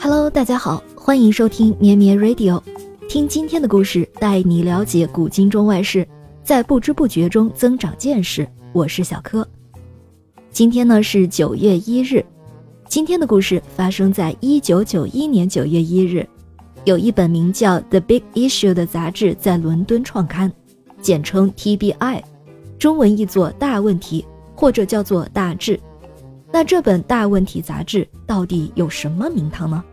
[0.00, 2.62] Hello，大家好，欢迎收听绵绵 Radio，
[3.08, 6.06] 听今天的故事，带你了解古今中外事，
[6.44, 8.48] 在不知不觉中增长见识。
[8.72, 9.46] 我是小柯。
[10.52, 12.24] 今天呢是九月一日，
[12.88, 16.24] 今天的故事发生在一九九一年九月一日，
[16.84, 20.50] 有一本名叫《The Big Issue》的杂志在伦敦创刊，
[21.02, 22.22] 简称 TBI，
[22.78, 24.24] 中文译作“大问题”
[24.54, 25.78] 或者叫做“大志”。
[26.50, 29.84] 那这本大问题杂志到底有什么名堂呢？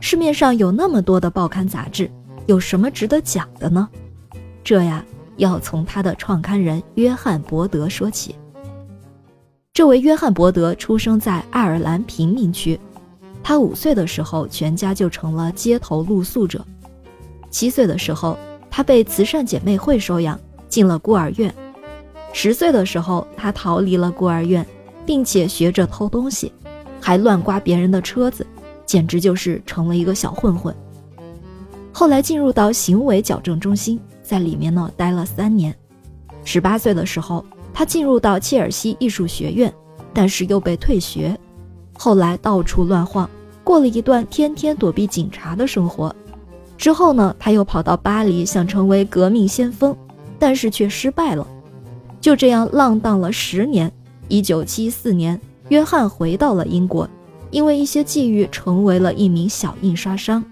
[0.00, 2.10] 市面上有那么多的报刊杂志，
[2.46, 3.88] 有什么值得讲的呢？
[4.64, 5.04] 这呀，
[5.36, 8.34] 要从他的创刊人约翰·伯德说起。
[9.72, 12.78] 这位约翰·伯德出生在爱尔兰贫民区，
[13.42, 16.66] 他五岁的时候，全家就成了街头露宿者。
[17.48, 18.36] 七岁的时候，
[18.68, 20.38] 他被慈善姐妹会收养，
[20.68, 21.54] 进了孤儿院。
[22.32, 24.66] 十岁的时候，他逃离了孤儿院。
[25.04, 26.52] 并且学着偷东西，
[27.00, 28.46] 还乱刮别人的车子，
[28.86, 30.74] 简直就是成了一个小混混。
[31.92, 35.74] 后来进入到行为矫正中心，在里面呢待了三年。
[36.44, 39.72] 十八岁的时候，他进入到切尔西艺术学院，
[40.12, 41.38] 但是又被退学。
[41.92, 43.28] 后来到处乱晃，
[43.62, 46.14] 过了一段天天躲避警察的生活。
[46.76, 49.96] 之后呢，他又跑到巴黎，想成为革命先锋，
[50.38, 51.46] 但是却失败了。
[52.20, 53.92] 就这样浪荡了十年。
[54.28, 57.08] 一九七四年，约翰回到了英国，
[57.50, 60.42] 因为一些际遇，成为了一名小印刷商。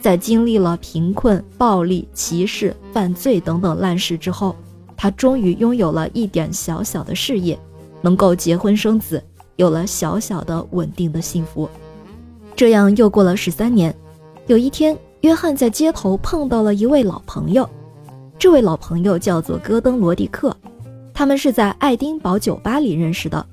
[0.00, 4.56] 在经历了贫困、暴力、歧视、犯罪等等烂事之后，
[4.96, 7.58] 他终于拥有了一点小小的事业，
[8.00, 9.22] 能够结婚生子，
[9.56, 11.68] 有了小小的稳定的幸福。
[12.56, 13.94] 这样又过了十三年，
[14.46, 17.68] 有一天，约翰在街头碰到了一位老朋友，
[18.38, 20.56] 这位老朋友叫做戈登·罗迪克。
[21.12, 23.46] 他们是在爱丁堡酒吧里认识的，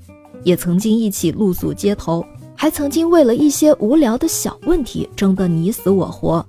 [0.44, 6.46] 也曾经一起露宿街头，还曾经为了一些无聊的小问题争得你死我活，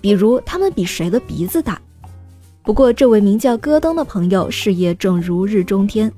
[0.00, 1.80] 比如他们比谁的鼻子大。
[2.62, 6.12] 不过，这位名叫戈登的朋友事业正如日中天，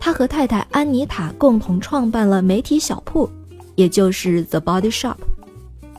[0.00, 3.30] 他和太太安妮塔共同创办了媒体小铺，
[3.76, 5.14] 也就是 The Body Shop。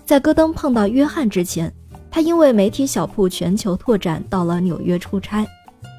[0.05, 1.73] 在戈登碰到约翰之前，
[2.11, 5.47] 他因为媒体小铺全球拓展到了纽约出差。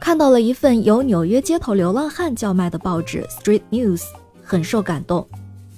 [0.04, 4.00] 看到了一份由纽约街头流浪汉叫卖的报纸《Street News》，
[4.42, 5.26] 很受感动。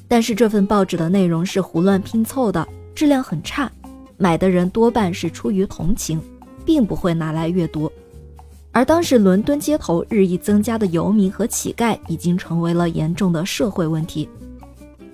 [0.08, 3.70] 但是这份报纸的内容是胡乱拼凑的，质量很差，
[4.16, 6.20] 买的人多半是出于同情，
[6.64, 7.88] 并不会拿来阅读。
[8.72, 14.28] 而当时伦敦街头日益增加的游民和乞丐，已经成为了严重的社会问题。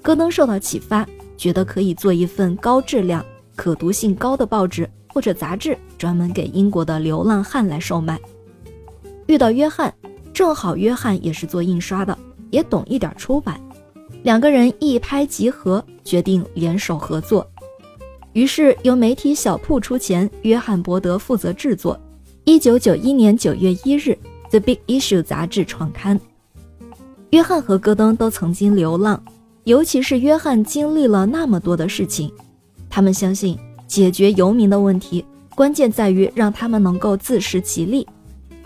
[0.00, 1.06] 戈登受到启发，
[1.36, 3.22] 觉得可以做一份高质量、
[3.56, 8.18] 可读性高的报纸或者杂志，专门给英国的流浪汉来售卖。
[9.32, 9.90] 遇到约翰，
[10.34, 12.16] 正好约翰也是做印刷的，
[12.50, 13.58] 也懂一点出版，
[14.24, 17.46] 两个人一拍即合，决定联手合作。
[18.34, 21.98] 于是由媒体小铺出钱，约翰伯德负责制作。
[22.44, 24.10] 一九九一年九月一日，
[24.50, 26.20] 《The Big Issue》杂志创刊。
[27.30, 29.24] 约翰和戈登都曾经流浪，
[29.64, 32.30] 尤其是约翰经历了那么多的事情，
[32.90, 38.06] 他们相信解决游民的问题，关键在于让他们能够自食其力。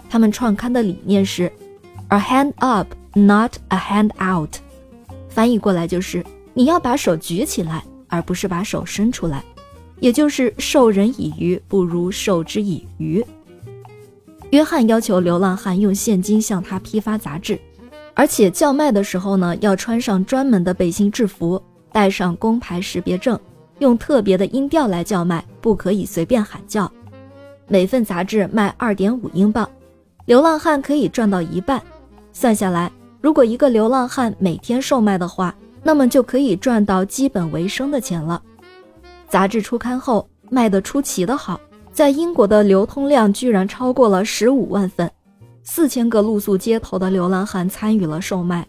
[0.09, 1.51] 他们创刊的理念是
[2.09, 4.57] ，a hand up, not a hand out。
[5.29, 6.25] 翻译过来就是
[6.55, 9.45] 你要把手举起来，而不是把手伸出来，
[10.01, 13.25] 也就是授人以鱼不如授之以渔。
[14.51, 17.59] 约翰要求流浪汉用现金向他批发杂志，
[18.15, 21.61] 而且叫卖的时候呢，要穿上专门的背心制服，
[21.93, 23.39] 带上工牌识别证，
[23.81, 26.91] 用特别的音调来叫卖，不可以随便喊叫。
[27.67, 29.69] 每份杂志卖二点五英镑。
[30.27, 31.81] 流浪汉可以赚到一半，
[32.33, 35.55] 算下来，如果一个流浪汉每天售卖的话，
[35.85, 38.43] 那么就可以赚到基本维生的钱了。
[39.29, 41.61] 杂志出刊后卖得出奇的好，
[41.93, 45.09] 在英国的流通量居然超过了十五万份，
[45.63, 48.67] 四千个露宿街头的流浪汉参与了售卖。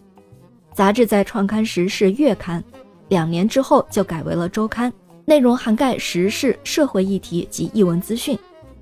[0.72, 2.62] 杂志在创刊时是月刊，
[3.08, 4.92] 两年之后就改为了周刊，
[5.24, 8.38] 内容涵盖时事、社会议题及译文资讯。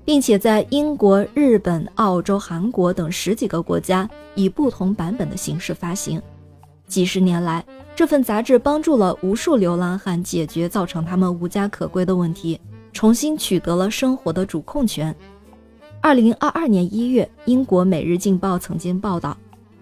[0.07, 6.21] 并且在英国、日本、澳洲、韩国等十几个国家以不同版本的形式发行。
[6.87, 7.61] 几十年来，
[7.93, 12.57] 这份杂志帮助了无数流浪汉解决造成他们无家可归的问题，
[12.93, 15.13] 重新取得了生活的主控权。
[15.99, 19.37] 二零二二年一月，英国《每日镜报》曾经报道，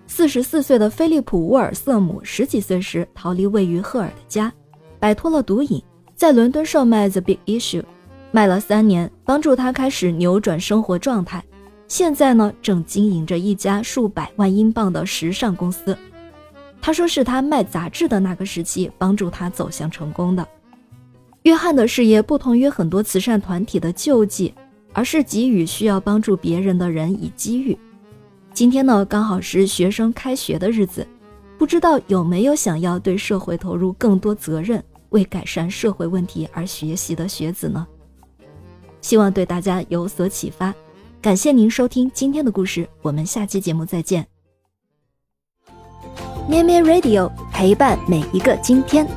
[0.07, 4.51] 四十四岁的菲利普·沃尔瑟姆十几岁时逃离位于赫尔的家，
[4.99, 5.79] 摆脱了毒瘾，
[6.15, 7.81] 在伦敦售卖《The Big Issue》。
[8.35, 11.41] 卖了三年，帮助他开始扭转生活状态。
[11.87, 15.97] 现在呢，正经营着一家数百万英镑的时尚公司。
[16.81, 20.45] 他说，是他卖杂志的那个时期帮助他走向成功的。
[21.43, 24.53] 约翰的事业不同于很多慈善团体的救济，
[24.91, 27.77] 而是给予需要帮助别人的人以机遇。
[28.51, 31.07] 今天呢，刚好是学生开学的日子，
[31.57, 37.87] 不知道有没有想要对社会投入更多责任、为改善社会问题而学习的学子呢？
[39.05, 40.73] 希望对大家有所启发。
[41.21, 44.25] 感谢您收听今天的故事，我们下期节目再见。
[46.49, 49.07] 咩咩 Radio 陪伴每一个今天。